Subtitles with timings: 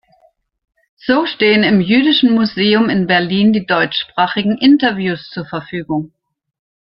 [0.97, 6.11] So stehen im jüdischen Museum in Berlin die deutschsprachigen Interviews zur Verfügung.